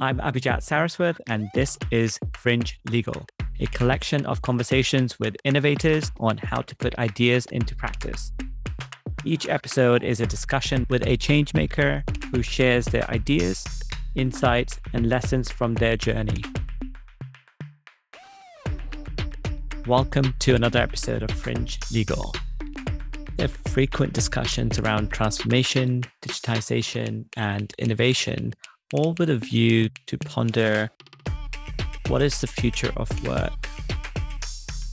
[0.00, 3.26] I'm Abhijat Saraswat, and this is Fringe Legal,
[3.60, 8.32] a collection of conversations with innovators on how to put ideas into practice.
[9.24, 12.02] Each episode is a discussion with a changemaker
[12.34, 13.64] who shares their ideas,
[14.16, 16.42] insights, and lessons from their journey.
[19.86, 22.34] Welcome to another episode of Fringe Legal.
[23.36, 28.54] There are frequent discussions around transformation, digitization, and innovation
[28.92, 30.90] all with a view to ponder
[32.08, 33.52] what is the future of work?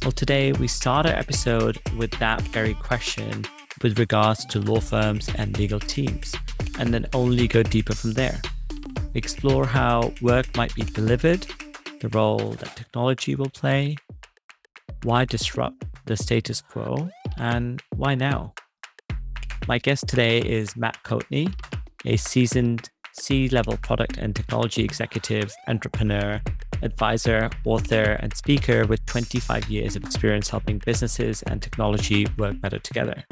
[0.03, 3.45] Well, today we start our episode with that very question
[3.83, 6.33] with regards to law firms and legal teams,
[6.79, 8.41] and then only go deeper from there.
[9.13, 11.45] Explore how work might be delivered,
[11.99, 13.95] the role that technology will play,
[15.03, 18.53] why disrupt the status quo, and why now?
[19.67, 21.53] My guest today is Matt Coatney,
[22.05, 26.41] a seasoned C level product and technology executive, entrepreneur,
[26.81, 32.79] advisor, author, and speaker with 25 years of experience helping businesses and technology work better
[32.79, 33.23] together.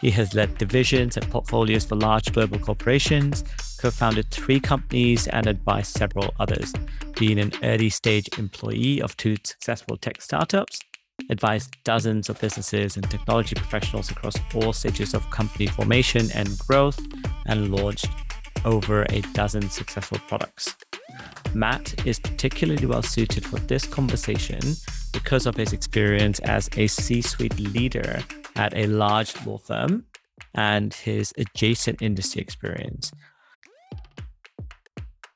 [0.00, 3.42] He has led divisions and portfolios for large global corporations,
[3.80, 6.72] co founded three companies, and advised several others,
[7.18, 10.80] being an early stage employee of two successful tech startups,
[11.30, 17.00] advised dozens of businesses and technology professionals across all stages of company formation and growth,
[17.46, 18.08] and launched
[18.64, 20.74] over a dozen successful products.
[21.54, 24.60] Matt is particularly well suited for this conversation
[25.12, 28.20] because of his experience as a C suite leader
[28.56, 30.04] at a large law firm
[30.54, 33.12] and his adjacent industry experience.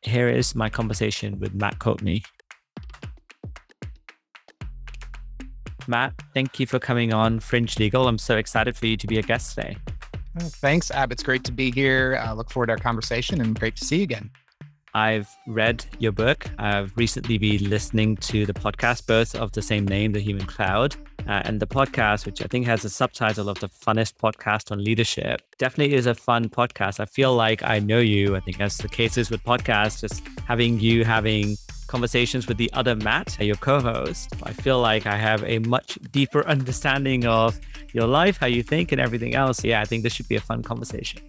[0.02, 2.24] Here is my conversation with Matt Coatney.
[5.88, 8.06] Matt, thank you for coming on Fringe Legal.
[8.06, 9.76] I'm so excited for you to be a guest today.
[10.38, 11.12] Thanks, Ab.
[11.12, 12.18] It's great to be here.
[12.20, 14.30] I look forward to our conversation and great to see you again.
[14.94, 16.46] I've read your book.
[16.58, 20.96] I've recently been listening to the podcast, both of the same name, The Human Cloud,
[21.26, 24.84] uh, and the podcast, which I think has a subtitle of the funnest podcast on
[24.84, 25.40] leadership.
[25.58, 27.00] Definitely is a fun podcast.
[27.00, 28.36] I feel like I know you.
[28.36, 31.56] I think, as the cases with podcasts, just having you having
[31.86, 35.98] conversations with the other Matt, your co host, I feel like I have a much
[36.10, 37.58] deeper understanding of
[37.92, 39.64] your life, how you think, and everything else.
[39.64, 41.20] Yeah, I think this should be a fun conversation.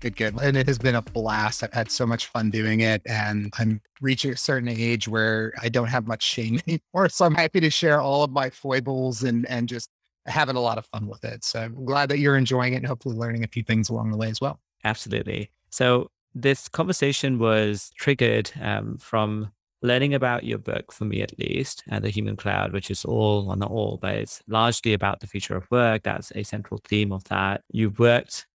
[0.00, 0.40] Good, good.
[0.40, 1.64] And it has been a blast.
[1.64, 3.02] I've had so much fun doing it.
[3.06, 7.08] And I'm reaching a certain age where I don't have much shame anymore.
[7.08, 9.90] So I'm happy to share all of my foibles and, and just
[10.26, 11.44] having a lot of fun with it.
[11.44, 14.16] So I'm glad that you're enjoying it and hopefully learning a few things along the
[14.16, 14.60] way as well.
[14.84, 15.50] Absolutely.
[15.70, 19.50] So this conversation was triggered um, from
[19.82, 23.46] learning about your book, for me at least, and the human cloud, which is all,
[23.46, 26.02] well, not all, but it's largely about the future of work.
[26.02, 27.62] That's a central theme of that.
[27.70, 28.46] You've worked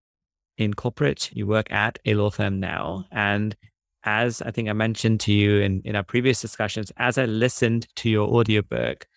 [0.58, 3.06] in corporate, you work at a law firm now.
[3.12, 3.56] And
[4.04, 7.88] as I think I mentioned to you in, in our previous discussions, as I listened
[7.96, 9.08] to your audiobook,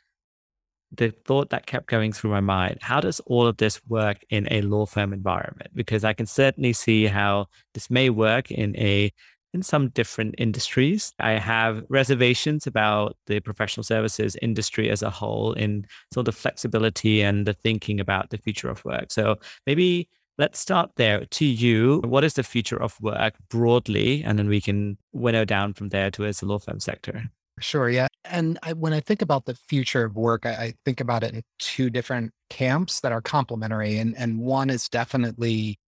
[0.92, 4.46] the thought that kept going through my mind how does all of this work in
[4.52, 9.12] a law firm environment because i can certainly see how this may work in a
[9.56, 11.12] in some different industries.
[11.18, 17.22] I have reservations about the professional services industry as a whole in sort of flexibility
[17.22, 19.06] and the thinking about the future of work.
[19.10, 22.02] So maybe let's start there to you.
[22.04, 24.22] What is the future of work broadly?
[24.22, 27.24] And then we can winnow down from there towards the law firm sector.
[27.58, 27.88] Sure.
[27.88, 28.08] Yeah.
[28.26, 31.32] And I, when I think about the future of work, I, I think about it
[31.32, 33.96] in two different camps that are complementary.
[33.96, 35.78] And, and one is definitely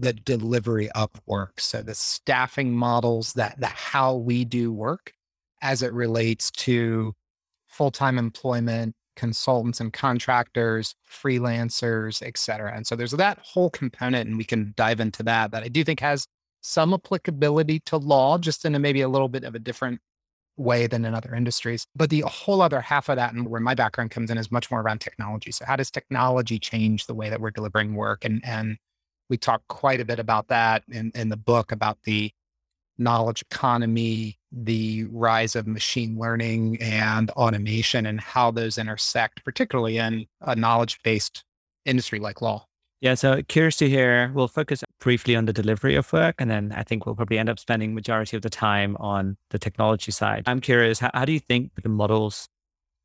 [0.00, 1.60] the delivery of work.
[1.60, 5.12] So the staffing models that the how we do work
[5.62, 7.14] as it relates to
[7.66, 12.74] full-time employment, consultants and contractors, freelancers, et cetera.
[12.74, 15.84] And so there's that whole component, and we can dive into that, that I do
[15.84, 16.26] think has
[16.62, 20.00] some applicability to law, just in a maybe a little bit of a different
[20.56, 21.86] way than in other industries.
[21.94, 24.70] But the whole other half of that, and where my background comes in, is much
[24.70, 25.52] more around technology.
[25.52, 28.78] So how does technology change the way that we're delivering work and and
[29.30, 32.30] we talk quite a bit about that in, in the book about the
[32.98, 40.26] knowledge economy, the rise of machine learning and automation, and how those intersect, particularly in
[40.42, 41.44] a knowledge based
[41.86, 42.66] industry like law.
[43.00, 44.30] Yeah, so curious to hear.
[44.34, 47.48] We'll focus briefly on the delivery of work, and then I think we'll probably end
[47.48, 50.42] up spending majority of the time on the technology side.
[50.46, 52.48] I'm curious, how, how do you think the models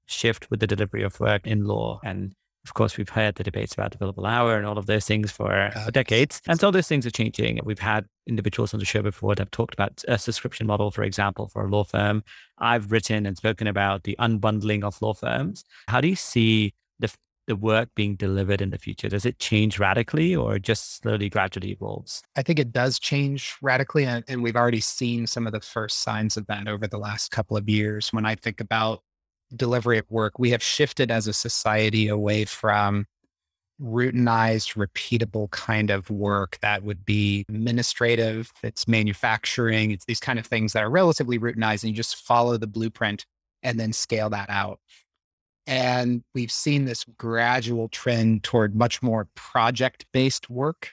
[0.05, 2.33] shift with the delivery of work in law, and
[2.65, 5.31] of course, we've had the debates about the billable hour and all of those things
[5.31, 6.41] for uh, decades.
[6.47, 7.59] And so those things are changing.
[7.63, 11.03] We've had individuals on the show before that have talked about a subscription model, for
[11.03, 12.23] example, for a law firm.
[12.57, 15.63] I've written and spoken about the unbundling of law firms.
[15.87, 17.13] How do you see the
[17.47, 19.07] the work being delivered in the future?
[19.09, 22.23] Does it change radically or just slowly, gradually evolves?
[22.35, 24.05] I think it does change radically.
[24.05, 27.29] And, and we've already seen some of the first signs of that over the last
[27.29, 28.11] couple of years.
[28.11, 29.03] When I think about
[29.57, 33.05] delivery of work, we have shifted as a society away from
[33.81, 40.45] routinized, repeatable kind of work that would be administrative, it's manufacturing, it's these kind of
[40.45, 43.25] things that are relatively routinized, and you just follow the blueprint
[43.63, 44.79] and then scale that out.
[45.67, 50.91] And we've seen this gradual trend toward much more project based work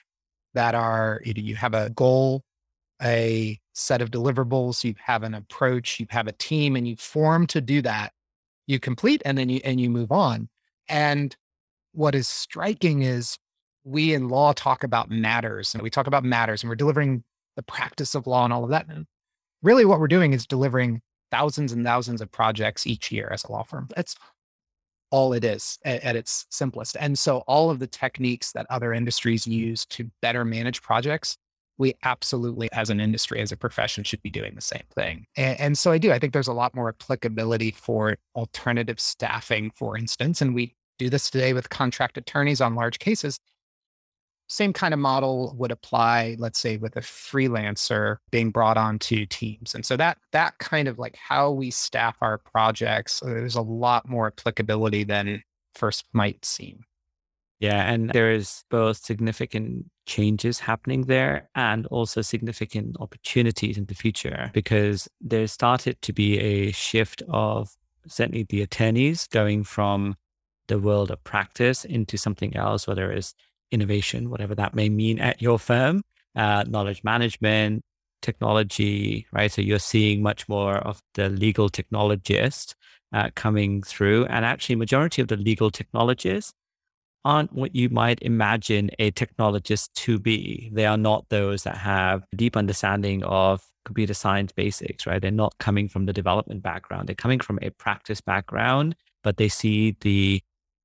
[0.55, 2.43] that are, you, know, you have a goal,
[3.01, 7.47] a set of deliverables, you have an approach, you have a team, and you form
[7.47, 8.12] to do that.
[8.67, 10.49] You complete and then you and you move on.
[10.87, 11.35] And
[11.93, 13.37] what is striking is
[13.83, 17.23] we in law talk about matters and we talk about matters and we're delivering
[17.55, 18.87] the practice of law and all of that.
[18.87, 19.05] And
[19.61, 21.01] really what we're doing is delivering
[21.31, 23.87] thousands and thousands of projects each year as a law firm.
[23.95, 24.15] That's
[25.11, 26.97] all it is at, at, its simplest.
[26.99, 31.37] And so all of the techniques that other industries use to better manage projects,
[31.77, 35.25] we absolutely as an industry, as a profession should be doing the same thing.
[35.35, 39.71] And, and so I do, I think there's a lot more applicability for alternative staffing,
[39.75, 43.39] for instance, and we do this today with contract attorneys on large cases.
[44.47, 49.25] Same kind of model would apply, let's say, with a freelancer being brought on to
[49.25, 49.73] teams.
[49.73, 53.61] And so that that kind of like how we staff our projects, uh, there's a
[53.61, 55.41] lot more applicability than
[55.73, 56.83] first might seem.
[57.63, 63.95] Yeah, and there is both significant changes happening there and also significant opportunities in the
[63.95, 67.69] future because there started to be a shift of
[68.05, 70.15] certainly the attorneys going from
[70.67, 73.33] the world of practice into something else, whether it's
[73.71, 76.03] innovation, whatever that may mean at your firm,
[76.35, 77.81] uh, knowledge management,
[78.21, 79.49] technology, right?
[79.49, 82.75] So you're seeing much more of the legal technologist
[83.13, 84.25] uh, coming through.
[84.25, 86.53] And actually, majority of the legal technologists
[87.25, 90.69] aren't what you might imagine a technologist to be.
[90.73, 95.21] They are not those that have deep understanding of computer science basics, right?
[95.21, 97.07] They're not coming from the development background.
[97.07, 100.41] They're coming from a practice background, but they see the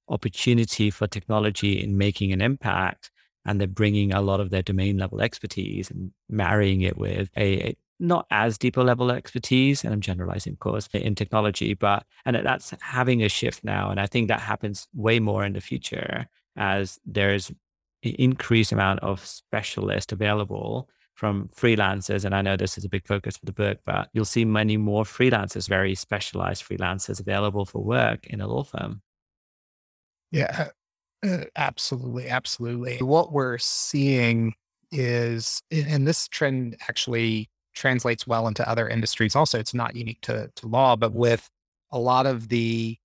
[0.08, 3.11] opportunity for technology in making an impact
[3.44, 7.69] and they're bringing a lot of their domain level expertise and marrying it with a,
[7.69, 12.05] a not as deep a level expertise and i'm generalizing of course in technology but
[12.25, 15.61] and that's having a shift now and i think that happens way more in the
[15.61, 22.79] future as there's an increased amount of specialists available from freelancers and i know this
[22.79, 26.65] is a big focus for the book but you'll see many more freelancers very specialized
[26.65, 29.03] freelancers available for work in a law firm
[30.31, 30.69] yeah,
[31.27, 32.29] uh, absolutely.
[32.29, 32.99] Absolutely.
[32.99, 34.55] What we're seeing
[34.91, 37.49] is, and this trend actually
[37.79, 39.59] translates well into other industries also.
[39.59, 41.49] It's not unique to, to law, but with
[41.91, 42.99] a lot of the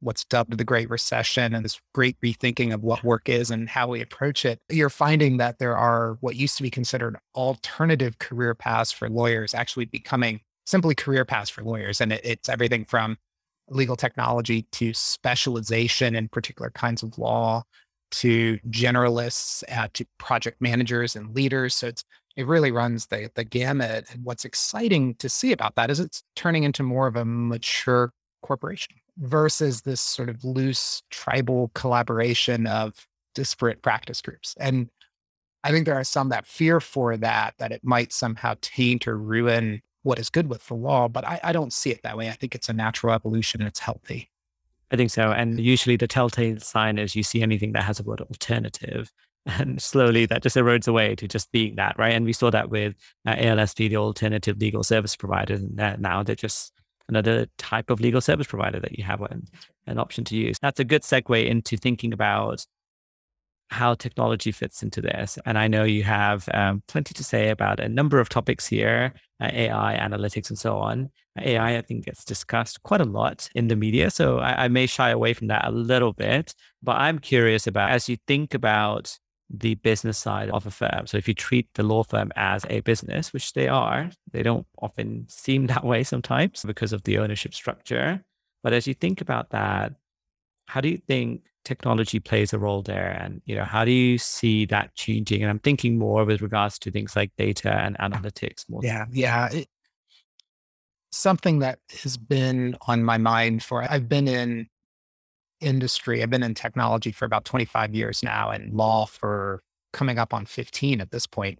[0.00, 3.88] what's dubbed the Great Recession and this great rethinking of what work is and how
[3.88, 8.54] we approach it, you're finding that there are what used to be considered alternative career
[8.54, 12.00] paths for lawyers actually becoming simply career paths for lawyers.
[12.00, 13.16] And it, it's everything from
[13.68, 17.64] legal technology to specialization in particular kinds of law
[18.10, 21.74] to generalists uh, to project managers and leaders.
[21.74, 22.04] So it's
[22.36, 24.06] it really runs the the gamut.
[24.10, 28.12] And what's exciting to see about that is it's turning into more of a mature
[28.42, 34.54] corporation versus this sort of loose tribal collaboration of disparate practice groups.
[34.58, 34.90] And
[35.64, 39.18] I think there are some that fear for that, that it might somehow taint or
[39.18, 42.28] ruin what is good with the law, but I, I don't see it that way.
[42.28, 44.30] I think it's a natural evolution and it's healthy.
[44.92, 45.32] I think so.
[45.32, 49.10] And usually the telltale sign is you see anything that has a word alternative
[49.46, 52.12] and slowly that just erodes away to just being that, right?
[52.14, 52.94] And we saw that with
[53.26, 55.54] uh, ALSP, the alternative legal service provider.
[55.54, 56.72] And now they're just
[57.08, 59.46] another type of legal service provider that you have an,
[59.86, 60.56] an option to use.
[60.60, 62.66] That's a good segue into thinking about
[63.70, 65.38] how technology fits into this.
[65.44, 69.12] And I know you have um, plenty to say about a number of topics here
[69.40, 71.10] uh, AI, analytics, and so on.
[71.38, 74.10] AI, I think, gets discussed quite a lot in the media.
[74.10, 76.54] So I, I may shy away from that a little bit.
[76.82, 81.06] But I'm curious about as you think about the business side of a firm.
[81.06, 84.66] So if you treat the law firm as a business, which they are, they don't
[84.80, 88.24] often seem that way sometimes because of the ownership structure.
[88.62, 89.92] But as you think about that,
[90.66, 94.16] how do you think technology plays a role there and you know how do you
[94.18, 98.64] see that changing and i'm thinking more with regards to things like data and analytics
[98.68, 99.68] more yeah yeah it,
[101.10, 104.68] something that has been on my mind for i've been in
[105.60, 109.62] industry i've been in technology for about 25 years now and law for
[109.96, 111.58] coming up on 15 at this point.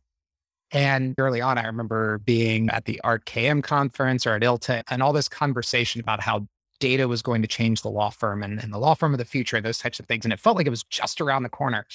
[0.73, 5.13] and early on, I remember being at the ArtKM conference or at ILTA and all
[5.13, 6.47] this conversation about how
[6.81, 9.25] data was going to change the law firm and, and the law firm of the
[9.25, 10.25] future, those types of things.
[10.25, 11.87] And it felt like it was just around the corner.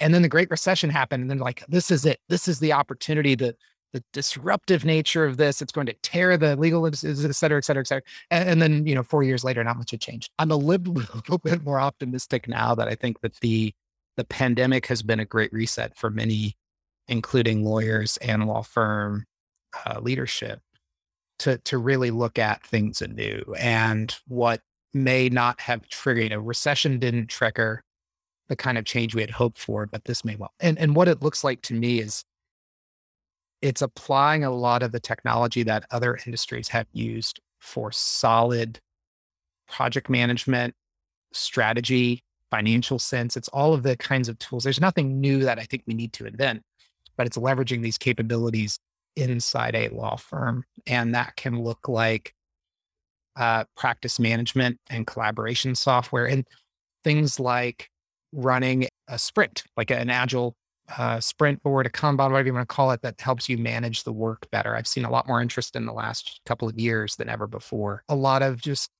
[0.00, 1.22] And then the Great Recession happened.
[1.22, 2.18] And then, like, this is it.
[2.28, 3.54] This is the opportunity to
[3.92, 5.60] the disruptive nature of this.
[5.60, 8.02] It's going to tear the legal, et cetera, et cetera, et cetera.
[8.30, 10.30] And, and then, you know, four years later, not much had changed.
[10.38, 13.74] I'm a little, little bit more optimistic now that I think that the
[14.16, 16.56] the pandemic has been a great reset for many,
[17.08, 19.24] including lawyers and law firm
[19.86, 20.60] uh, leadership,
[21.40, 24.60] to to really look at things anew and what
[24.92, 27.82] may not have triggered a recession didn't trigger
[28.48, 30.52] the kind of change we had hoped for, but this may well.
[30.60, 32.24] And and what it looks like to me is
[33.62, 38.80] it's applying a lot of the technology that other industries have used for solid
[39.68, 40.74] project management,
[41.32, 43.36] strategy, financial sense.
[43.36, 44.64] It's all of the kinds of tools.
[44.64, 46.62] There's nothing new that I think we need to invent,
[47.16, 48.78] but it's leveraging these capabilities
[49.14, 50.64] inside a law firm.
[50.86, 52.34] And that can look like
[53.36, 56.46] uh, practice management and collaboration software and
[57.04, 57.90] things like
[58.32, 60.56] running a sprint, like an agile
[60.98, 64.04] uh, sprint board, a Kanban, whatever you want to call it, that helps you manage
[64.04, 64.76] the work better.
[64.76, 68.04] I've seen a lot more interest in the last couple of years than ever before.
[68.08, 68.90] A lot of just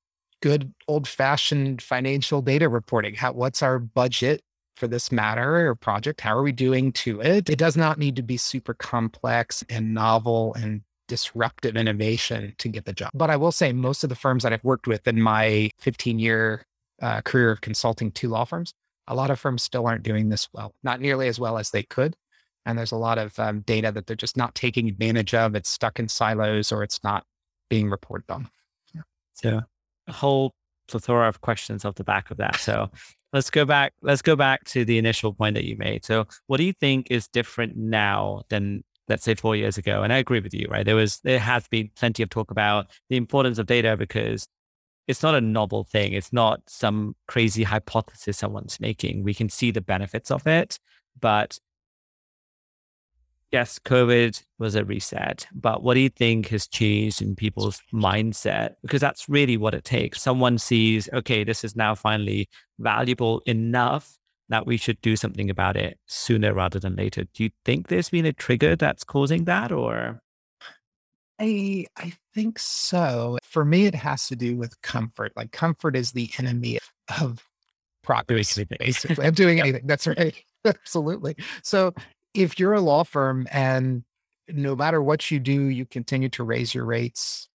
[0.42, 3.14] good old fashioned financial data reporting.
[3.14, 4.42] How, what's our budget
[4.76, 6.20] for this matter or project?
[6.20, 7.50] How are we doing to it?
[7.50, 12.84] It does not need to be super complex and novel and disruptive innovation to get
[12.84, 13.10] the job.
[13.12, 16.18] But I will say, most of the firms that I've worked with in my 15
[16.18, 16.64] year
[17.02, 18.72] uh, career of consulting to law firms,
[19.10, 21.82] a lot of firms still aren't doing this well, not nearly as well as they
[21.82, 22.16] could.
[22.64, 25.56] And there's a lot of um, data that they're just not taking advantage of.
[25.56, 27.24] It's stuck in silos or it's not
[27.68, 28.48] being reported on.
[28.94, 29.02] Yeah.
[29.34, 29.62] So
[30.06, 30.54] a whole
[30.86, 32.56] plethora of questions off the back of that.
[32.56, 32.88] So
[33.32, 33.94] let's go back.
[34.00, 36.04] Let's go back to the initial point that you made.
[36.04, 40.04] So what do you think is different now than let's say four years ago?
[40.04, 40.86] And I agree with you, right?
[40.86, 44.46] There was there has been plenty of talk about the importance of data because
[45.06, 46.12] it's not a novel thing.
[46.12, 49.24] It's not some crazy hypothesis someone's making.
[49.24, 50.78] We can see the benefits of it.
[51.20, 51.58] But
[53.50, 55.46] yes, COVID was a reset.
[55.52, 58.74] But what do you think has changed in people's mindset?
[58.82, 60.22] Because that's really what it takes.
[60.22, 64.16] Someone sees, okay, this is now finally valuable enough
[64.48, 67.24] that we should do something about it sooner rather than later.
[67.34, 70.20] Do you think there's been a trigger that's causing that or?
[71.38, 73.38] I I think so.
[73.42, 75.32] For me, it has to do with comfort.
[75.36, 76.78] Like comfort is the enemy
[77.20, 77.44] of
[78.02, 78.58] progress.
[78.78, 79.86] Basically, I'm doing anything.
[79.86, 80.34] That's right.
[80.64, 81.36] Absolutely.
[81.62, 81.94] So
[82.34, 84.04] if you're a law firm and
[84.48, 87.48] no matter what you do, you continue to raise your rates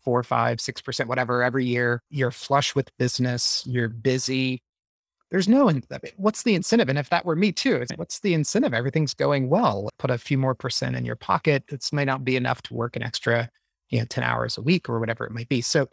[0.00, 2.02] four, five, six percent, whatever every year.
[2.10, 3.62] You're flush with business.
[3.66, 4.62] You're busy
[5.30, 5.70] there's no
[6.16, 9.88] what's the incentive and if that were me too what's the incentive everything's going well
[9.98, 12.96] put a few more percent in your pocket it may not be enough to work
[12.96, 13.48] an extra
[13.90, 15.88] you know 10 hours a week or whatever it might be so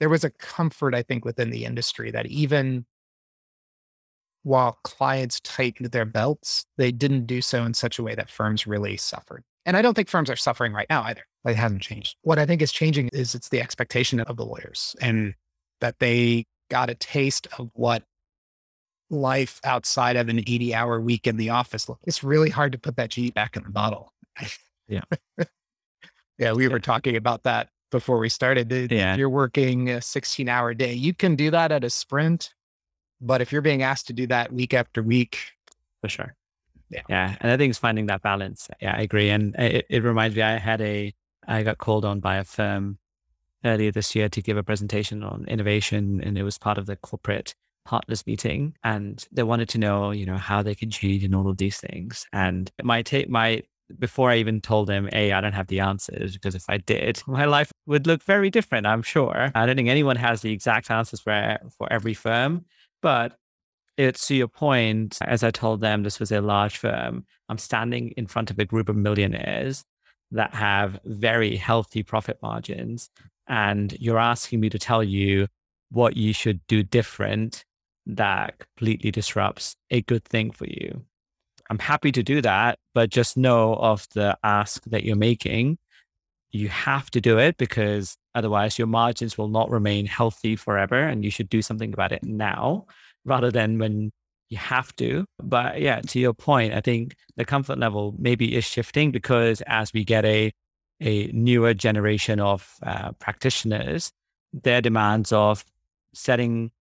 [0.00, 2.84] there was a comfort i think within the industry that even
[4.42, 8.66] while clients tightened their belts they didn't do so in such a way that firms
[8.66, 12.16] really suffered and i don't think firms are suffering right now either it hasn't changed
[12.22, 15.34] what i think is changing is it's the expectation of the lawyers and
[15.80, 18.02] that they got a taste of what
[19.10, 21.88] life outside of an 80 hour week in the office.
[21.88, 22.02] Looks.
[22.06, 24.12] It's really hard to put that G back in the bottle.
[24.88, 25.02] Yeah.
[26.38, 26.52] yeah.
[26.52, 28.70] We were talking about that before we started.
[28.90, 29.16] Yeah.
[29.16, 30.92] You're working a 16 hour day.
[30.92, 32.54] You can do that at a sprint,
[33.20, 35.38] but if you're being asked to do that week after week,
[36.00, 36.34] for sure.
[36.90, 37.02] Yeah.
[37.08, 37.36] Yeah.
[37.40, 38.68] And I think it's finding that balance.
[38.80, 39.30] Yeah, I agree.
[39.30, 41.14] And it, it reminds me, I had a,
[41.46, 42.98] I got called on by a firm
[43.64, 46.96] earlier this year to give a presentation on innovation, and it was part of the
[46.96, 47.54] corporate
[47.88, 51.48] partners meeting and they wanted to know, you know, how they can change and all
[51.48, 52.26] of these things.
[52.34, 53.62] And my take, my,
[53.98, 57.22] before I even told them, hey, I don't have the answers because if I did,
[57.26, 59.50] my life would look very different, I'm sure.
[59.54, 62.64] I don't think anyone has the exact answers for, for every firm,
[63.02, 63.36] but
[63.96, 67.26] it's to your point, as I told them, this was a large firm.
[67.48, 69.84] I'm standing in front of a group of millionaires
[70.30, 73.10] that have very healthy profit margins.
[73.48, 75.48] And you're asking me to tell you
[75.90, 77.64] what you should do different
[78.06, 81.02] that completely disrupts a good thing for you.
[81.70, 85.78] I'm happy to do that, but just know of the ask that you're making.
[86.50, 91.24] You have to do it because otherwise your margins will not remain healthy forever and
[91.24, 92.86] you should do something about it now
[93.24, 94.10] rather than when
[94.48, 95.26] you have to.
[95.42, 99.92] But yeah, to your point, I think the comfort level maybe is shifting because as
[99.92, 100.52] we get a
[101.00, 104.10] a newer generation of uh, practitioners,
[104.52, 105.64] their demands of
[106.12, 106.72] setting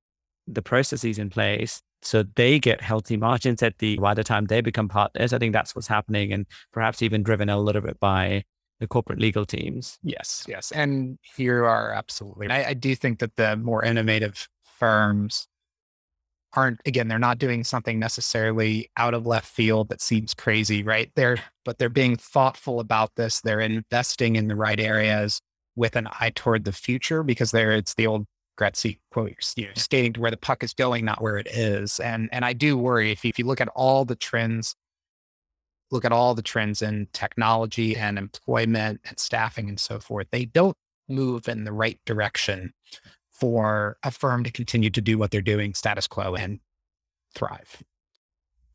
[0.48, 4.88] the processes in place so they get healthy margins at the the time they become
[4.88, 5.34] partners.
[5.34, 8.44] I think that's what's happening, and perhaps even driven a little bit by
[8.80, 9.98] the corporate legal teams.
[10.04, 10.72] Yes, yes.
[10.72, 12.50] And here are absolutely.
[12.50, 15.48] I, I do think that the more innovative firms
[16.54, 21.12] aren't again they're not doing something necessarily out of left field that seems crazy right
[21.16, 25.42] they're but they're being thoughtful about this they're investing in the right areas
[25.76, 28.26] with an eye toward the future because there it's the old
[28.58, 32.00] Gretzky quote, you skating to where the puck is going, not where it is.
[32.00, 34.76] And and I do worry if if you look at all the trends,
[35.92, 40.46] look at all the trends in technology and employment and staffing and so forth, they
[40.46, 40.76] don't
[41.08, 42.74] move in the right direction
[43.32, 46.60] for a firm to continue to do what they're doing status quo and
[47.36, 47.84] thrive.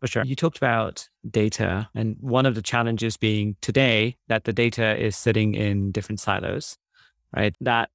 [0.00, 0.24] For sure.
[0.24, 5.16] You talked about data, and one of the challenges being today that the data is
[5.16, 6.76] sitting in different silos,
[7.36, 7.54] right?
[7.60, 7.90] That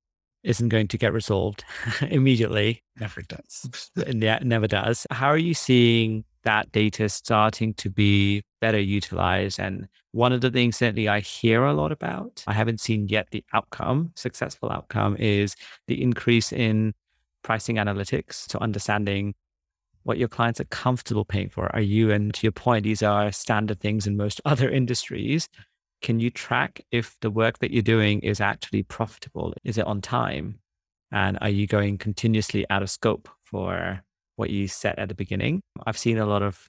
[0.48, 1.64] isn't going to get resolved
[2.10, 2.82] immediately.
[3.00, 3.92] Never does.
[3.96, 5.06] yeah, never does.
[5.12, 9.60] How are you seeing that data starting to be better utilized?
[9.60, 13.28] And one of the things certainly I hear a lot about, I haven't seen yet
[13.32, 15.56] the outcome, successful outcome, is
[15.88, 16.94] the increase in
[17.44, 18.50] pricing analytics.
[18.50, 19.36] So understanding
[20.04, 21.70] what your clients are comfortable paying for.
[21.76, 25.50] Are you, and to your point, these are standard things in most other industries.
[26.02, 29.54] Can you track if the work that you're doing is actually profitable?
[29.64, 30.60] Is it on time?
[31.12, 34.04] And are you going continuously out of scope for
[34.36, 35.62] what you set at the beginning?
[35.86, 36.68] I've seen a lot of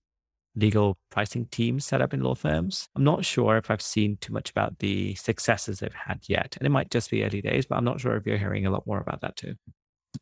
[0.54, 2.88] legal pricing teams set up in law firms.
[2.96, 6.56] I'm not sure if I've seen too much about the successes they've had yet.
[6.58, 8.70] And it might just be early days, but I'm not sure if you're hearing a
[8.70, 9.54] lot more about that too.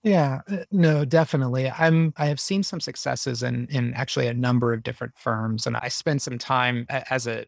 [0.02, 1.70] Yeah, uh, no, definitely.
[1.70, 5.76] I'm I have seen some successes in in actually a number of different firms and
[5.76, 7.46] I spent some time as a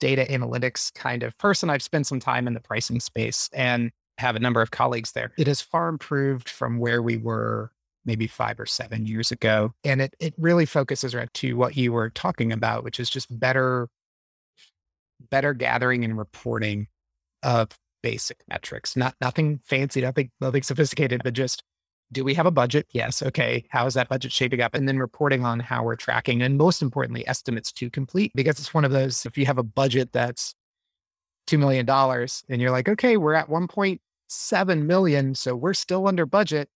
[0.00, 1.70] data analytics kind of person.
[1.70, 5.32] I've spent some time in the pricing space and have a number of colleagues there.
[5.36, 7.72] It has far improved from where we were
[8.04, 9.72] maybe five or seven years ago.
[9.82, 13.38] And it it really focuses around to what you were talking about, which is just
[13.38, 13.88] better,
[15.30, 16.88] better gathering and reporting
[17.42, 17.68] of
[18.02, 18.96] basic metrics.
[18.96, 21.62] Not nothing fancy, nothing, nothing sophisticated, but just
[22.12, 22.86] do we have a budget?
[22.90, 23.22] Yes.
[23.22, 23.64] Okay.
[23.70, 24.74] How is that budget shaping up?
[24.74, 26.42] And then reporting on how we're tracking.
[26.42, 29.62] And most importantly, estimates to complete, because it's one of those, if you have a
[29.62, 30.54] budget that's
[31.48, 35.34] $2 million and you're like, okay, we're at 1.7 million.
[35.34, 36.68] So we're still under budget.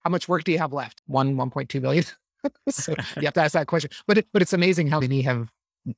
[0.00, 1.02] How much work do you have left?
[1.06, 2.04] One, 1.2 million.
[2.68, 3.90] so you have to ask that question.
[4.06, 5.50] But it, but it's amazing how many have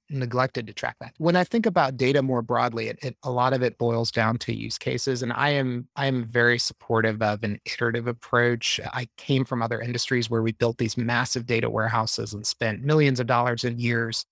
[0.09, 1.14] neglected to track that.
[1.18, 4.38] When I think about data more broadly, it, it, a lot of it boils down
[4.38, 8.81] to use cases, and I am I am very supportive of an iterative approach.
[8.92, 13.20] I came from other industries where we built these massive data warehouses and spent millions
[13.20, 14.24] of dollars in years.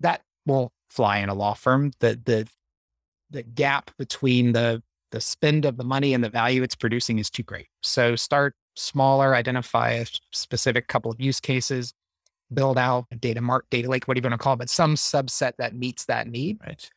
[0.00, 1.92] That will fly in a law firm.
[2.00, 2.48] The the
[3.30, 7.30] the gap between the the spend of the money and the value it's producing is
[7.30, 7.68] too great.
[7.82, 11.94] So start smaller, identify a specific couple of use cases,
[12.54, 14.94] build out a data mart, data lake, whatever you want to call it, but some
[14.94, 16.58] subset that meets that need.
[16.64, 16.90] Right.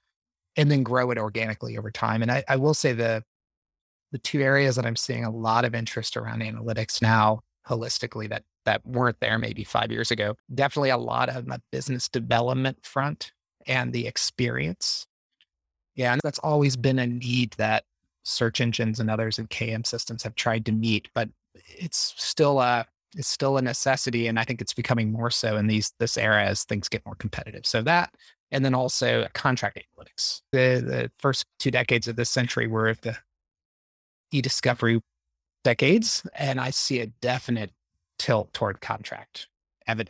[0.55, 2.21] And then grow it organically over time.
[2.21, 3.23] And I, I will say the
[4.11, 8.43] the two areas that I'm seeing a lot of interest around analytics now holistically that
[8.65, 10.35] that weren't there maybe five years ago.
[10.53, 13.31] Definitely a lot of the business development front
[13.65, 15.07] and the experience.
[15.95, 17.83] Yeah, and that's always been a need that
[18.23, 22.85] search engines and others and KM systems have tried to meet, but it's still a
[23.15, 26.45] is still a necessity, and I think it's becoming more so in these this era
[26.45, 27.65] as things get more competitive.
[27.65, 28.13] So that,
[28.51, 30.41] and then also contract analytics.
[30.51, 33.17] The the first two decades of this century were of the
[34.31, 35.01] e-discovery
[35.63, 37.71] decades, and I see a definite
[38.19, 39.47] tilt toward contract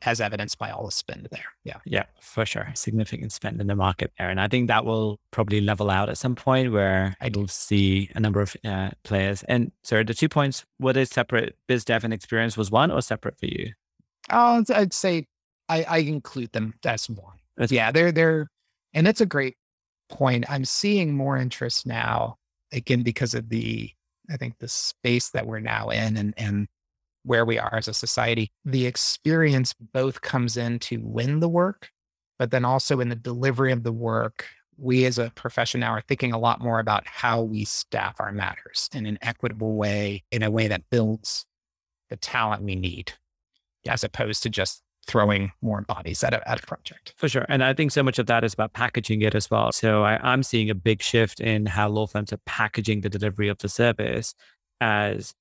[0.01, 1.45] as evidenced by all the spend there.
[1.63, 1.77] Yeah.
[1.85, 2.69] Yeah, for sure.
[2.73, 4.29] Significant spend in the market there.
[4.29, 8.19] And I think that will probably level out at some point where you'll see a
[8.19, 9.43] number of uh, players.
[9.43, 13.01] And sorry, the two points, what is separate biz dev and experience was one or
[13.01, 13.73] separate for you?
[14.29, 15.25] Uh, I'd say
[15.69, 17.37] I, I include them as one.
[17.55, 18.49] That's yeah, they're, they're,
[18.93, 19.55] and it's a great
[20.09, 20.45] point.
[20.49, 22.37] I'm seeing more interest now,
[22.71, 23.91] again, because of the,
[24.29, 26.67] I think the space that we're now in and, and
[27.27, 28.51] where we are as a society.
[28.65, 31.91] The experience both comes in to win the work,
[32.39, 34.45] but then also in the delivery of the work,
[34.77, 38.31] we as a profession now are thinking a lot more about how we staff our
[38.31, 41.45] matters in an equitable way, in a way that builds
[42.09, 43.13] the talent we need,
[43.87, 47.13] as opposed to just throwing more bodies at a, at a project.
[47.17, 47.45] For sure.
[47.49, 49.71] And I think so much of that is about packaging it as well.
[49.71, 53.47] So I, I'm seeing a big shift in how law firms are packaging the delivery
[53.47, 54.35] of the service
[54.79, 55.33] as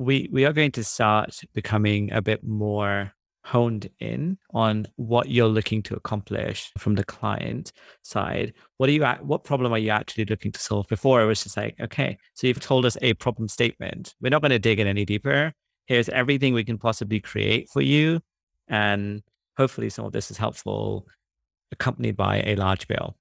[0.00, 3.12] we we are going to start becoming a bit more
[3.44, 8.54] honed in on what you're looking to accomplish from the client side.
[8.78, 10.88] What are you at, what problem are you actually looking to solve?
[10.88, 14.14] Before it was just like, okay, so you've told us a problem statement.
[14.20, 15.52] We're not going to dig in any deeper.
[15.86, 18.20] Here's everything we can possibly create for you.
[18.68, 19.22] And
[19.56, 21.06] hopefully some of this is helpful,
[21.72, 23.16] accompanied by a large bill.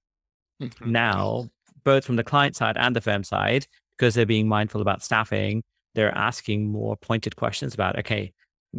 [0.62, 0.92] Mm-hmm.
[0.92, 1.50] Now,
[1.84, 5.64] both from the client side and the firm side, because they're being mindful about staffing,
[5.96, 8.34] they're asking more pointed questions about, okay,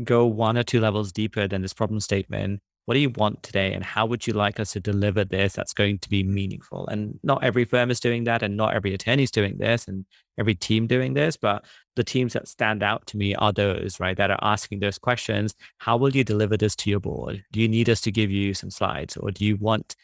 [0.04, 2.60] go one or two levels deeper than this problem statement.
[2.86, 3.72] What do you want today?
[3.72, 6.88] And how would you like us to deliver this that's going to be meaningful?
[6.88, 10.06] And not every firm is doing that, and not every attorney is doing this, and
[10.38, 11.36] every team doing this.
[11.36, 14.98] But the teams that stand out to me are those, right, that are asking those
[14.98, 15.54] questions.
[15.78, 17.44] How will you deliver this to your board?
[17.52, 19.94] Do you need us to give you some slides, or do you want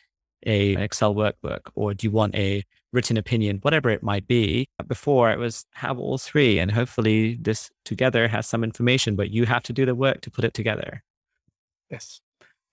[0.46, 2.62] a, Excel workbook, or do you want a
[2.96, 4.66] written opinion, whatever it might be.
[4.88, 9.46] Before it was have all three, and hopefully this together has some information, but you
[9.46, 11.04] have to do the work to put it together.
[11.90, 12.20] Yes.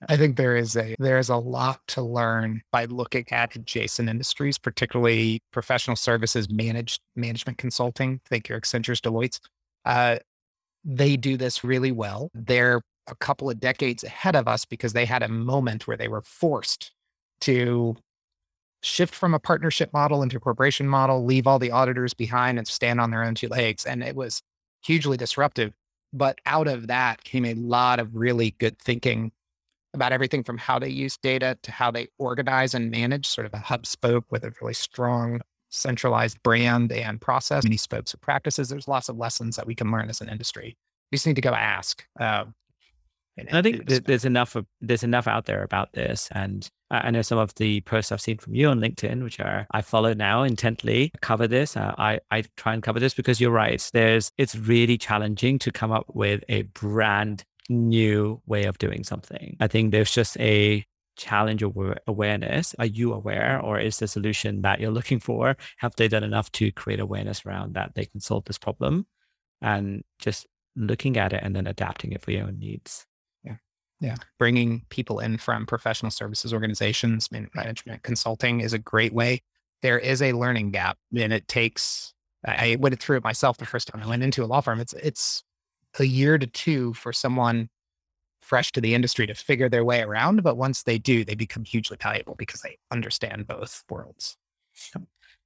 [0.09, 4.09] I think there is a there is a lot to learn by looking at adjacent
[4.09, 8.19] industries, particularly professional services, managed management consulting.
[8.25, 9.39] Think your Accenture's, Deloitte's.
[9.86, 10.17] Uh,
[10.83, 12.29] they do this really well.
[12.33, 16.07] They're a couple of decades ahead of us because they had a moment where they
[16.07, 16.91] were forced
[17.41, 17.95] to
[18.83, 22.67] shift from a partnership model into a corporation model, leave all the auditors behind and
[22.67, 23.85] stand on their own two legs.
[23.85, 24.41] And it was
[24.83, 25.73] hugely disruptive.
[26.11, 29.31] But out of that came a lot of really good thinking
[29.93, 33.53] about everything from how they use data to how they organize and manage, sort of
[33.53, 38.69] a hub spoke with a really strong centralized brand and process, many spokes of practices.
[38.69, 40.75] There's lots of lessons that we can learn as an industry.
[41.11, 42.05] We just need to go ask.
[42.19, 42.45] Uh,
[43.37, 47.23] and I think there's enough of, there's enough out there about this, and I know
[47.23, 50.43] some of the posts I've seen from you on LinkedIn, which are I follow now
[50.43, 51.75] intently, cover this.
[51.75, 53.89] Uh, I I try and cover this because you're right.
[53.93, 59.57] There's it's really challenging to come up with a brand new way of doing something.
[59.59, 61.75] I think there's just a challenge of
[62.07, 62.75] awareness.
[62.77, 65.57] Are you aware, or is the solution that you're looking for?
[65.77, 69.07] Have they done enough to create awareness around that they can solve this problem?
[69.61, 73.05] And just looking at it and then adapting it for your own needs.
[74.03, 74.17] Yeah.
[74.37, 79.41] Bringing people in from professional services organizations, management consulting is a great way.
[79.81, 82.13] There is a learning gap and it takes,
[82.45, 84.81] I went through it myself the first time I went into a law firm.
[84.81, 85.43] It's, it's
[85.99, 87.69] a year to two for someone
[88.41, 90.43] fresh to the industry to figure their way around.
[90.43, 94.35] But once they do, they become hugely valuable because they understand both worlds.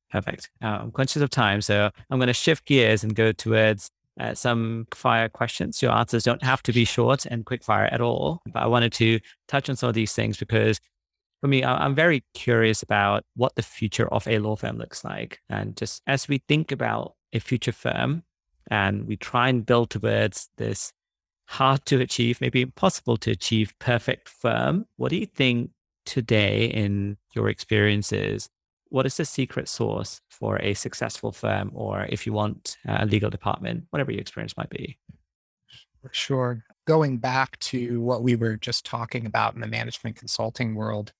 [0.09, 0.49] Perfect.
[0.63, 4.33] Uh, I'm conscious of time, so I'm going to shift gears and go towards uh,
[4.33, 5.81] some fire questions.
[5.81, 8.41] Your answers don't have to be short and quick fire at all.
[8.51, 10.79] But I wanted to touch on some of these things because
[11.41, 15.39] for me, I'm very curious about what the future of a law firm looks like.
[15.49, 18.23] And just as we think about a future firm
[18.71, 20.93] and we try and build towards this
[21.45, 25.71] hard to achieve, maybe impossible to achieve perfect firm, what do you think
[26.05, 28.49] today in your experiences
[28.89, 33.29] what is the secret source for a successful firm or if you want a legal
[33.29, 34.97] department whatever your experience might be?
[36.11, 36.63] Sure.
[36.85, 41.11] Going back to what we were just talking about in the management consulting world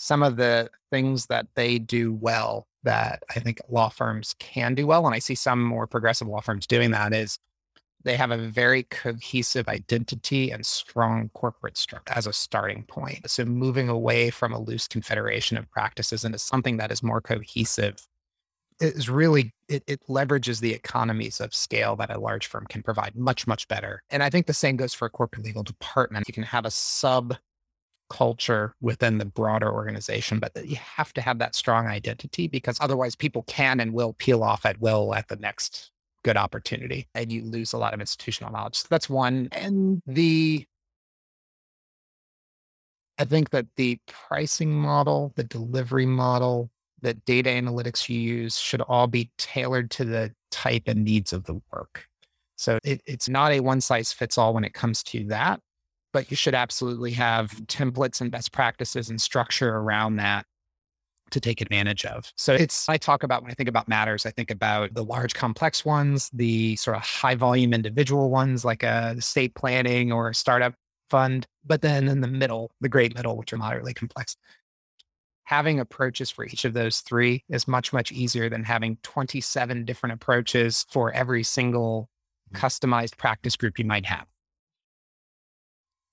[0.00, 4.86] some of the things that they do well that i think law firms can do
[4.86, 7.38] well and i see some more progressive law firms doing that is
[8.02, 13.28] they have a very cohesive identity and strong corporate structure as a starting point.
[13.30, 17.96] So moving away from a loose confederation of practices into something that is more cohesive
[18.80, 23.14] is really it, it, leverages the economies of scale that a large firm can provide
[23.14, 26.32] much much better and i think the same goes for a corporate legal department you
[26.32, 27.36] can have a sub
[28.08, 33.14] culture within the broader organization but you have to have that strong identity because otherwise
[33.14, 35.90] people can and will peel off at will at the next
[36.22, 38.76] good opportunity and you lose a lot of institutional knowledge.
[38.76, 39.48] So that's one.
[39.52, 40.66] And the,
[43.18, 46.70] I think that the pricing model, the delivery model,
[47.02, 51.44] the data analytics you use should all be tailored to the type and needs of
[51.44, 52.06] the work.
[52.56, 55.60] So it, it's not a one size fits all when it comes to that,
[56.12, 60.44] but you should absolutely have templates and best practices and structure around that
[61.30, 62.32] to take advantage of.
[62.36, 65.34] So it's, I talk about when I think about matters, I think about the large
[65.34, 70.34] complex ones, the sort of high volume individual ones like a estate planning or a
[70.34, 70.74] startup
[71.08, 74.36] fund, but then in the middle, the great middle, which are moderately complex.
[75.44, 80.14] Having approaches for each of those three is much, much easier than having 27 different
[80.14, 82.08] approaches for every single
[82.54, 82.60] mm.
[82.60, 84.26] customized practice group you might have.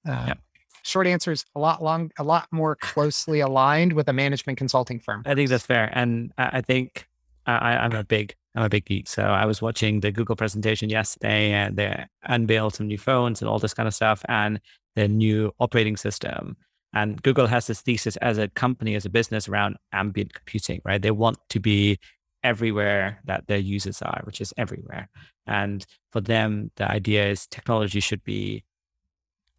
[0.08, 0.40] Uh, yep
[0.88, 5.00] short answer is a lot long, a lot more closely aligned with a management consulting
[5.00, 5.23] firm.
[5.26, 7.08] I think that's fair, and I think
[7.45, 9.08] I, I'm a big I'm a big geek.
[9.08, 13.50] So I was watching the Google presentation yesterday, and they unveiled some new phones and
[13.50, 14.60] all this kind of stuff, and
[14.95, 16.58] the new operating system.
[16.93, 21.02] And Google has this thesis as a company, as a business around ambient computing, right?
[21.02, 22.00] They want to be
[22.43, 25.10] everywhere that their users are, which is everywhere.
[25.45, 28.63] And for them, the idea is technology should be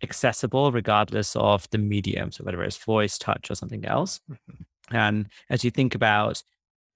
[0.02, 2.30] accessible regardless of the medium.
[2.30, 4.20] So whether it's voice, touch, or something else.
[4.30, 4.96] Mm-hmm.
[4.96, 6.42] And as you think about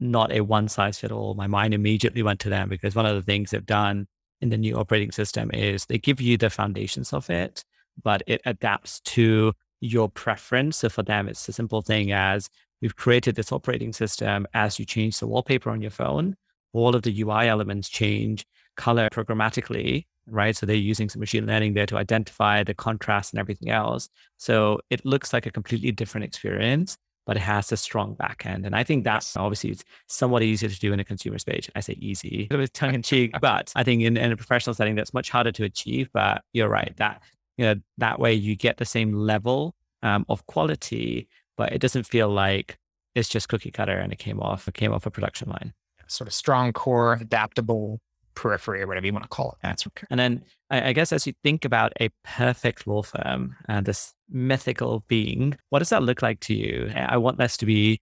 [0.01, 3.15] not a one size fit all, my mind immediately went to them because one of
[3.15, 4.09] the things they've done
[4.41, 7.65] in the new operating system is they give you the foundations of it,
[8.03, 10.79] but it adapts to your preference.
[10.79, 12.49] So for them, it's a simple thing as
[12.81, 14.47] we've created this operating system.
[14.55, 16.37] As you change the wallpaper on your phone,
[16.73, 20.57] all of the UI elements change color programmatically, right?
[20.57, 24.09] So they're using some machine learning there to identify the contrast and everything else.
[24.37, 28.65] So it looks like a completely different experience, but it has a strong backend.
[28.67, 31.69] And I think that's obviously it's somewhat easier to do in a consumer space.
[31.75, 34.75] I say easy, a bit tongue in cheek, but I think in, in a professional
[34.75, 36.09] setting, that's much harder to achieve.
[36.13, 37.23] But you're right that
[37.57, 42.05] you know that way you get the same level um, of quality, but it doesn't
[42.05, 42.79] feel like
[43.15, 45.73] it's just cookie cutter and it came off it came off a production line.
[46.09, 48.01] Sort of strong core, adaptable
[48.35, 49.59] periphery or whatever you want to call it.
[49.63, 50.07] That's okay.
[50.11, 54.15] And then I, I, guess as you think about a perfect law firm and this
[54.29, 56.91] mythical being, what does that look like to you?
[56.95, 58.01] I want this to be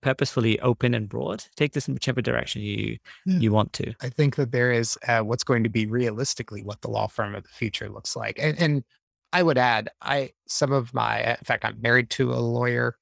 [0.00, 1.44] purposefully open and broad.
[1.56, 3.38] Take this in whichever direction you yeah.
[3.38, 3.94] you want to.
[4.00, 7.34] I think that there is uh, what's going to be realistically what the law firm
[7.34, 8.84] of the future looks like, and, and
[9.32, 12.96] I would add, I some of my, in fact, I'm married to a lawyer,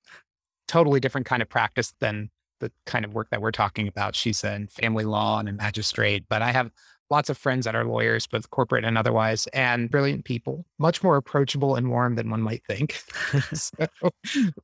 [0.66, 4.14] totally different kind of practice than the kind of work that we're talking about.
[4.14, 6.70] She's in family law and a magistrate, but I have
[7.10, 11.16] lots of friends that are lawyers, both corporate and otherwise, and brilliant people, much more
[11.16, 13.00] approachable and warm than one might think.
[13.52, 13.86] so,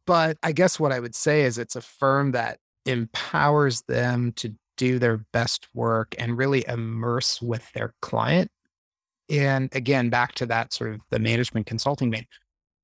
[0.07, 4.55] but I guess what I would say is it's a firm that empowers them to
[4.77, 8.51] do their best work and really immerse with their client.
[9.29, 12.27] And again, back to that sort of the management consulting vein,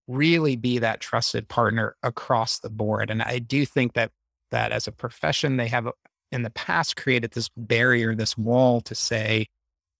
[0.06, 3.10] really be that trusted partner across the board.
[3.10, 4.12] And I do think that
[4.50, 5.92] that as a profession, they have uh,
[6.30, 9.46] in the past created this barrier, this wall to say,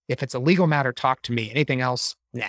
[0.07, 1.51] if it's a legal matter, talk to me.
[1.51, 2.47] Anything else, nah.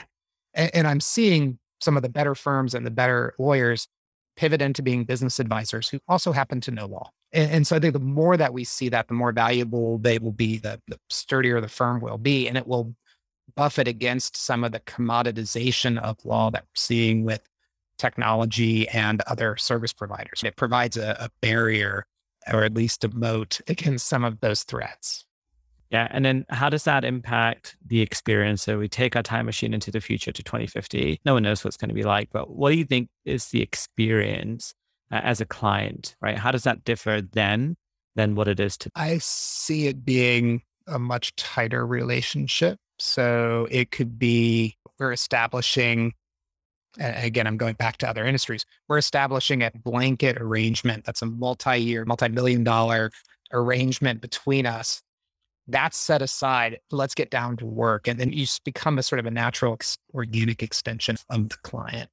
[0.54, 3.88] And, and I'm seeing some of the better firms and the better lawyers
[4.36, 7.10] pivot into being business advisors who also happen to know law.
[7.32, 10.18] And, and, so I think the more that we see that, the more valuable they
[10.18, 12.94] will be, the, the sturdier the firm will be, and it will
[13.54, 17.42] buffet against some of the commoditization of law that we're seeing with
[18.00, 20.42] technology and other service providers.
[20.42, 22.06] It provides a, a barrier
[22.50, 25.24] or at least a moat against some of those threats.
[25.90, 26.08] Yeah.
[26.10, 28.62] And then how does that impact the experience?
[28.62, 31.20] So we take our time machine into the future to 2050.
[31.24, 33.48] No one knows what it's going to be like, but what do you think is
[33.48, 34.72] the experience
[35.10, 36.38] uh, as a client, right?
[36.38, 37.76] How does that differ then
[38.14, 38.92] than what it is today?
[38.94, 42.78] I see it being a much tighter relationship.
[42.98, 46.12] So it could be we're establishing
[46.98, 48.64] again, I'm going back to other industries.
[48.88, 53.10] We're establishing a blanket arrangement that's a multi-year, multi-million dollar
[53.52, 55.02] arrangement between us.
[55.68, 56.78] That's set aside.
[56.90, 58.08] Let's get down to work.
[58.08, 59.78] And then you become a sort of a natural
[60.14, 62.10] organic extension of the client.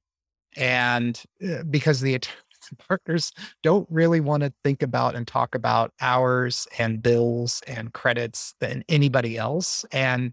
[0.56, 2.20] And uh, because the
[2.88, 8.54] partners don't really want to think about and talk about hours and bills and credits
[8.60, 9.84] than anybody else.
[9.92, 10.32] And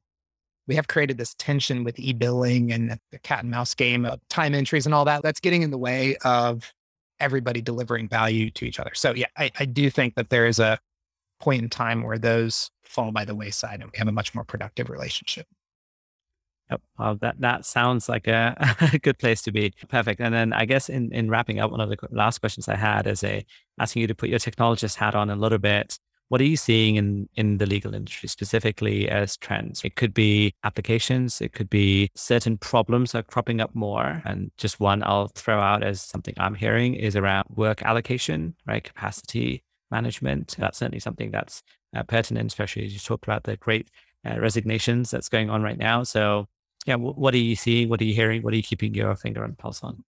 [0.68, 4.56] we have created this tension with e-billing and the cat and mouse game of time
[4.56, 5.22] entries and all that.
[5.24, 6.74] That's getting in the way of
[7.20, 8.92] everybody delivering value to each other.
[8.94, 10.80] So yeah, I, I do think that there is a
[11.40, 14.44] point in time where those fall by the wayside and we have a much more
[14.44, 15.48] productive relationship.
[16.72, 16.82] Yep.
[16.98, 18.56] Well, that that sounds like a,
[18.94, 19.74] a, good place to be.
[19.88, 20.20] Perfect.
[20.20, 23.06] And then I guess in, in wrapping up, one of the last questions I had
[23.06, 23.46] is a
[23.80, 26.00] asking you to put your technologist hat on a little bit
[26.36, 29.86] what are you seeing in, in the legal industry specifically as trends?
[29.86, 34.22] It could be applications, it could be certain problems are cropping up more.
[34.26, 38.84] And just one I'll throw out as something I'm hearing is around work allocation, right?
[38.84, 40.58] Capacity management.
[40.60, 41.64] That's certainly something that's
[41.96, 43.90] uh, pertinent, especially as you talked about the great
[44.30, 46.04] uh, resignations that's going on right now.
[46.04, 46.48] So,
[46.86, 47.88] yeah, w- what are you seeing?
[47.88, 48.42] What are you hearing?
[48.42, 50.04] What are you keeping your finger the pulse on?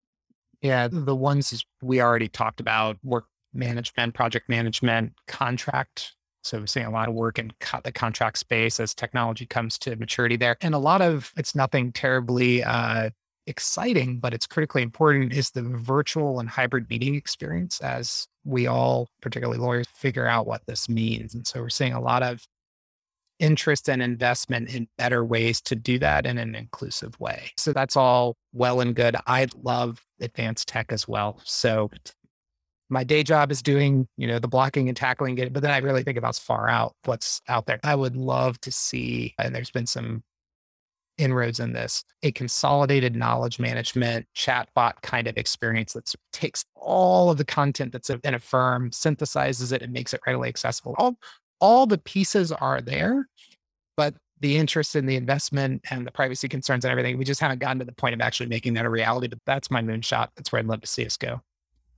[0.62, 6.14] Yeah, the ones we already talked about work management, project management, contract.
[6.42, 9.78] So we're seeing a lot of work in co- the contract space as technology comes
[9.78, 10.56] to maturity there.
[10.60, 13.10] And a lot of it's nothing terribly uh,
[13.46, 19.08] exciting, but it's critically important is the virtual and hybrid meeting experience as we all,
[19.22, 21.34] particularly lawyers, figure out what this means.
[21.34, 22.46] And so we're seeing a lot of
[23.38, 27.50] interest and investment in better ways to do that in an inclusive way.
[27.56, 29.16] So that's all well and good.
[29.26, 31.40] I love advanced tech as well.
[31.44, 31.90] So
[32.94, 35.78] my day job is doing, you know, the blocking and tackling it, but then I
[35.78, 37.80] really think about far out what's out there.
[37.84, 40.22] I would love to see, and there's been some
[41.18, 47.36] inroads in this, a consolidated knowledge management chatbot kind of experience that takes all of
[47.36, 50.94] the content that's in a firm, synthesizes it, and makes it readily accessible.
[50.98, 51.16] All,
[51.60, 53.28] all the pieces are there,
[53.96, 57.60] but the interest in the investment and the privacy concerns and everything, we just haven't
[57.60, 59.28] gotten to the point of actually making that a reality.
[59.28, 60.28] But that's my moonshot.
[60.36, 61.40] That's where I'd love to see us go.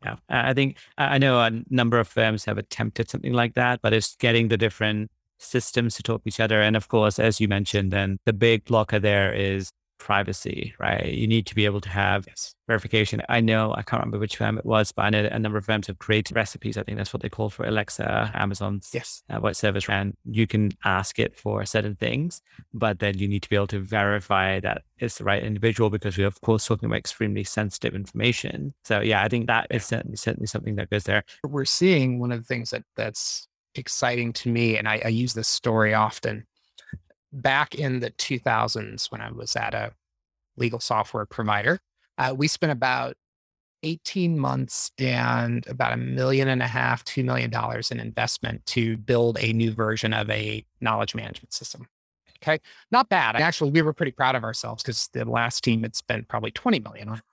[0.05, 3.93] Yeah, I think I know a number of firms have attempted something like that, but
[3.93, 6.61] it's getting the different systems to talk to each other.
[6.61, 11.07] And of course, as you mentioned, then the big blocker there is privacy, right?
[11.07, 12.55] You need to be able to have yes.
[12.67, 13.23] verification.
[13.29, 15.65] I know, I can't remember which firm it was, but I know a number of
[15.65, 16.77] firms have created recipes.
[16.77, 19.23] I think that's what they call for Alexa, Amazon's yes.
[19.29, 19.89] uh, voice service.
[19.89, 23.67] And you can ask it for certain things, but then you need to be able
[23.69, 27.95] to verify that it's the right individual because we're, of course, talking about extremely sensitive
[27.95, 28.75] information.
[28.85, 31.25] So, yeah, I think that is certainly, certainly something that goes there.
[31.45, 35.35] We're seeing one of the things that that's exciting to me, and I, I use
[35.35, 36.47] this story often
[37.37, 39.93] back in the 2000s when I was at a
[40.57, 41.79] legal software provider,
[42.19, 43.17] uh, we spent about
[43.83, 47.53] 18 months and about a million and a half, $2 million
[47.91, 51.87] in investment to build a new version of a knowledge management system.
[52.43, 52.59] Okay.
[52.91, 53.37] Not bad.
[53.37, 56.81] Actually, we were pretty proud of ourselves because the last team had spent probably 20
[56.81, 57.25] million on it.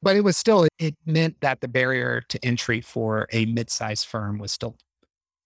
[0.00, 4.38] But it was still, it meant that the barrier to entry for a mid-sized firm
[4.38, 4.76] was still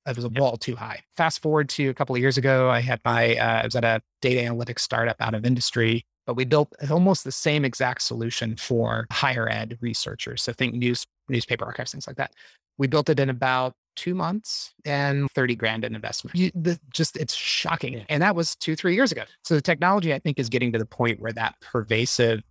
[0.06, 1.02] it was a wall too high.
[1.16, 3.84] Fast forward to a couple of years ago, I had my, uh, I was at
[3.84, 8.56] a data analytics startup out of industry, but we built almost the same exact solution
[8.56, 10.42] for higher ed researchers.
[10.42, 12.32] So think news, newspaper archives, things like that.
[12.78, 16.36] We built it in about two months and 30 grand in investment.
[16.36, 17.94] You, the, just, it's shocking.
[17.94, 18.04] Yeah.
[18.08, 19.22] And that was two, three years ago.
[19.42, 22.42] So the technology, I think, is getting to the point where that pervasive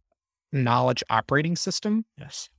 [0.51, 2.49] knowledge operating system yes.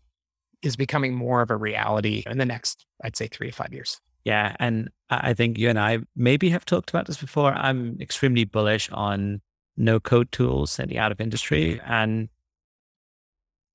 [0.63, 4.01] is becoming more of a reality in the next, I'd say, three to five years.
[4.27, 4.57] Yeah.
[4.59, 7.53] And I think you and I maybe have talked about this before.
[7.53, 9.41] I'm extremely bullish on
[9.77, 11.81] no code tools in the out of industry.
[11.87, 12.29] And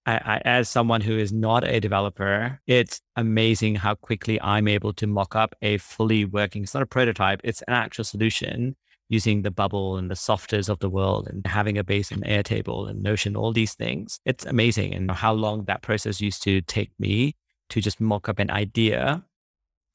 [0.05, 4.91] I, I, as someone who is not a developer, it's amazing how quickly I'm able
[4.95, 8.75] to mock up a fully working, it's not a prototype, it's an actual solution
[9.07, 12.89] using the bubble and the softwares of the world and having a base in Airtable
[12.89, 14.19] and Notion, all these things.
[14.25, 14.93] It's amazing.
[14.93, 17.35] And how long that process used to take me
[17.69, 19.23] to just mock up an idea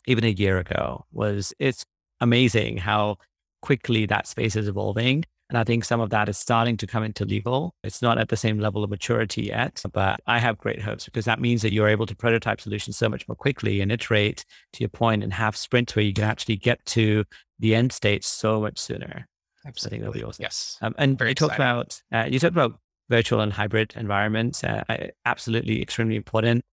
[0.07, 1.85] even a year ago was it's
[2.21, 3.19] amazing how
[3.63, 5.25] quickly that space is evolving.
[5.49, 7.75] And I think some of that is starting to come into legal.
[7.85, 11.25] It's not at the same level of maturity yet, but I have great hopes because
[11.27, 14.81] that means that you're able to prototype solutions so much more quickly and iterate to
[14.81, 17.25] your point and have sprints where you can actually get to
[17.61, 19.29] the end state so much sooner.
[19.65, 19.87] Absolutely.
[19.87, 20.43] I think that'll be awesome.
[20.43, 20.79] Yes.
[20.83, 24.65] Um, and Very you talked about, uh, you talked about virtual and hybrid environments.
[24.65, 24.83] Uh,
[25.25, 26.65] absolutely extremely important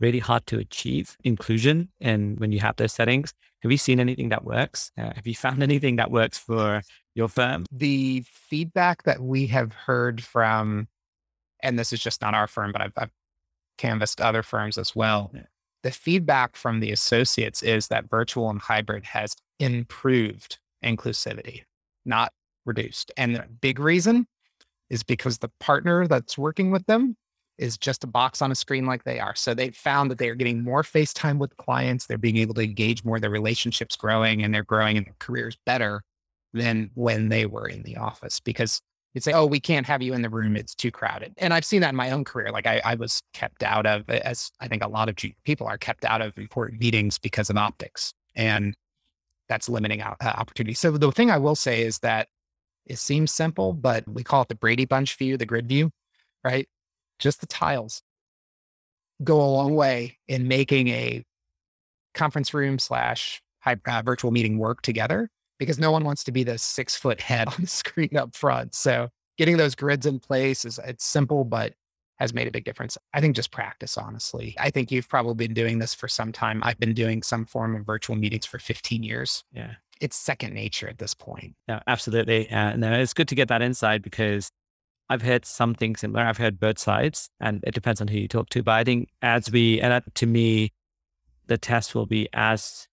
[0.00, 1.90] really hard to achieve inclusion.
[2.00, 3.32] And when you have those settings,
[3.62, 4.90] have you seen anything that works?
[4.98, 6.82] Uh, have you found anything that works for
[7.14, 7.66] your firm?
[7.70, 10.88] The feedback that we have heard from,
[11.62, 13.10] and this is just not our firm, but I've, I've
[13.78, 15.30] canvassed other firms as well.
[15.34, 15.42] Yeah.
[15.82, 21.62] The feedback from the associates is that virtual and hybrid has improved inclusivity,
[22.04, 22.32] not
[22.66, 23.10] reduced.
[23.16, 24.26] And the big reason
[24.90, 27.16] is because the partner that's working with them
[27.60, 29.34] is just a box on a screen like they are.
[29.34, 32.06] So they found that they are getting more face time with clients.
[32.06, 33.20] They're being able to engage more.
[33.20, 36.02] Their relationships growing and they're growing in their careers better
[36.54, 38.80] than when they were in the office because
[39.12, 40.56] you'd say, oh, we can't have you in the room.
[40.56, 41.34] It's too crowded.
[41.36, 42.50] And I've seen that in my own career.
[42.50, 45.78] Like I, I was kept out of, as I think a lot of people are
[45.78, 48.14] kept out of important meetings because of optics.
[48.34, 48.74] And
[49.48, 50.74] that's limiting out, uh, opportunity.
[50.74, 52.28] So the thing I will say is that
[52.86, 55.90] it seems simple, but we call it the Brady Bunch view, the grid view,
[56.42, 56.66] right?
[57.20, 58.02] Just the tiles
[59.22, 61.24] go a long way in making a
[62.14, 65.28] conference room slash uh, virtual meeting work together
[65.58, 68.74] because no one wants to be the six foot head on the screen up front.
[68.74, 71.74] So getting those grids in place is it's simple, but
[72.18, 72.98] has made a big difference.
[73.14, 74.54] I think just practice, honestly.
[74.58, 76.60] I think you've probably been doing this for some time.
[76.62, 79.42] I've been doing some form of virtual meetings for 15 years.
[79.52, 79.72] Yeah.
[80.02, 81.54] It's second nature at this point.
[81.66, 82.50] Yeah, absolutely.
[82.50, 84.50] Uh, no, it's good to get that insight because
[85.10, 86.22] I've heard something similar.
[86.22, 88.62] I've heard both sides, and it depends on who you talk to.
[88.62, 90.72] But I think as we, and to me,
[91.48, 92.86] the test will be as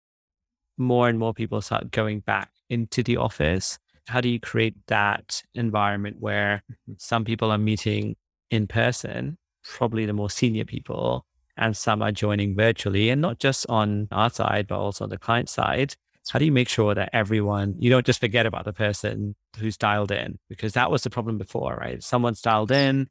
[0.77, 3.77] more and more people start going back into the office.
[4.07, 6.93] How do you create that environment where mm-hmm.
[6.97, 8.15] some people are meeting
[8.49, 11.25] in person, probably the more senior people,
[11.57, 15.17] and some are joining virtually, and not just on our side, but also on the
[15.17, 15.95] client side?
[16.31, 19.77] How do you make sure that everyone, you don't just forget about the person who's
[19.77, 20.39] dialed in?
[20.49, 22.03] Because that was the problem before, right?
[22.03, 23.07] Someone's dialed in,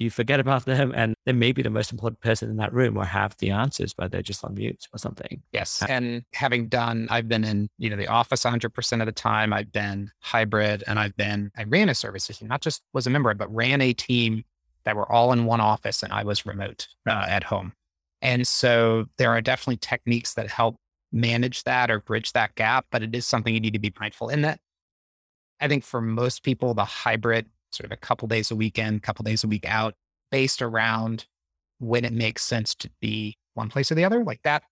[0.00, 2.96] you forget about them, and they may be the most important person in that room
[2.96, 5.42] or have the answers, but they're just on mute or something.
[5.52, 5.82] Yes.
[5.86, 9.52] And having done, I've been in, you know, the office 100% of the time.
[9.52, 13.10] I've been hybrid and I've been, I ran a services team, not just was a
[13.10, 14.44] member, but ran a team
[14.84, 17.74] that were all in one office and I was remote uh, at home.
[18.22, 20.76] And so there are definitely techniques that help
[21.12, 24.28] manage that or bridge that gap, but it is something you need to be mindful
[24.28, 24.60] in that.
[25.60, 29.22] I think for most people, the hybrid sort of a couple days a weekend, couple
[29.22, 29.94] days a week out
[30.30, 31.26] based around
[31.78, 34.24] when it makes sense to be one place or the other.
[34.24, 34.62] Like that,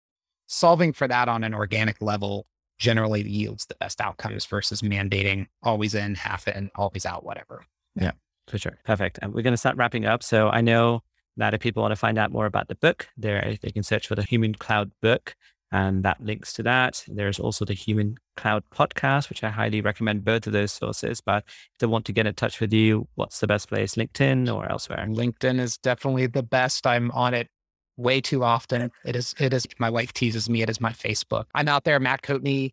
[0.47, 2.47] solving for that on an organic level
[2.79, 7.65] generally yields the best outcomes versus mandating always in, half in, always out, whatever.
[7.97, 8.13] Yeah,
[8.47, 8.79] for sure.
[8.85, 9.19] Perfect.
[9.21, 10.23] And we're going to start wrapping up.
[10.23, 11.03] So I know
[11.37, 14.07] that if people want to find out more about the book, there they can search
[14.07, 15.35] for the Human Cloud book
[15.71, 17.05] and that links to that.
[17.09, 21.21] There's also the Human Cloud podcast, which I highly recommend both of those sources.
[21.21, 23.95] But if they want to get in touch with you, what's the best place?
[23.95, 25.07] LinkedIn or elsewhere?
[25.09, 26.87] LinkedIn is definitely the best.
[26.87, 27.49] I'm on it
[27.97, 28.91] way too often.
[29.05, 30.63] It is, it is, my wife teases me.
[30.63, 31.45] It is my Facebook.
[31.55, 32.71] I'm out there, Matt Coatney.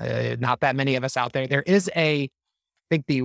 [0.00, 1.46] Uh, not that many of us out there.
[1.46, 2.28] There is a, I
[2.90, 3.22] think the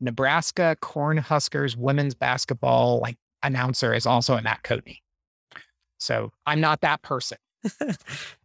[0.00, 4.98] Nebraska Cornhuskers women's basketball like announcer is also a Matt Coatney.
[5.98, 7.38] So I'm not that person.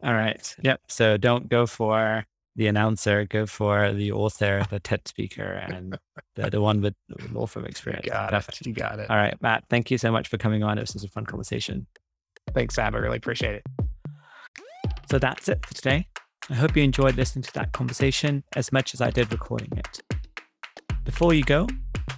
[0.03, 0.55] All right.
[0.61, 0.81] Yep.
[0.87, 5.97] So don't go for the announcer, go for the author, the TED speaker, and
[6.35, 6.95] the, the one with
[7.31, 8.05] law firm experience.
[8.05, 8.61] You got Perfect.
[8.61, 8.67] it.
[8.67, 9.09] You got it.
[9.09, 10.77] All right, Matt, thank you so much for coming on.
[10.77, 11.87] This was a fun conversation.
[12.53, 12.93] Thanks, Sam.
[12.93, 13.63] I really appreciate it.
[15.09, 16.07] So that's it for today.
[16.49, 20.01] I hope you enjoyed listening to that conversation as much as I did recording it.
[21.05, 21.67] Before you go,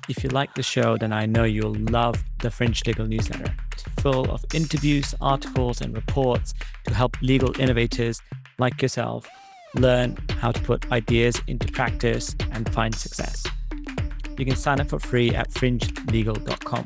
[0.09, 3.55] if you like the show, then I know you'll love the Fringe Legal newsletter.
[3.99, 6.53] Full of interviews, articles, and reports
[6.87, 8.21] to help legal innovators
[8.59, 9.27] like yourself
[9.75, 13.45] learn how to put ideas into practice and find success.
[14.37, 16.85] You can sign up for free at fringelegal.com.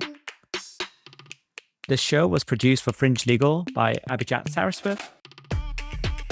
[1.88, 5.02] This show was produced for Fringe Legal by Abhijat Saraswat.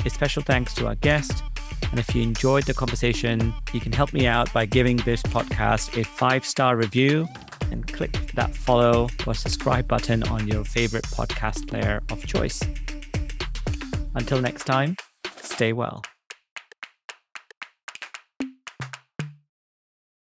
[0.05, 1.43] A special thanks to our guest,
[1.89, 5.99] and if you enjoyed the conversation, you can help me out by giving this podcast
[5.99, 7.27] a five star review
[7.71, 12.61] and click that follow or subscribe button on your favorite podcast player of choice.
[14.15, 14.95] Until next time,
[15.41, 16.03] stay well.